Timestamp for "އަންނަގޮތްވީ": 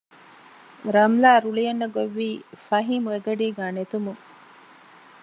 1.67-2.29